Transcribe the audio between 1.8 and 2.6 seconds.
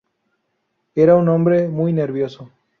nervioso.